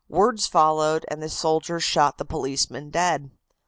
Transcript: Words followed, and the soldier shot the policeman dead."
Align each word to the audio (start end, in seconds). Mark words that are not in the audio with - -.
Words 0.09 0.47
followed, 0.47 1.05
and 1.09 1.21
the 1.21 1.29
soldier 1.29 1.79
shot 1.79 2.17
the 2.17 2.25
policeman 2.25 2.89
dead." 2.89 3.29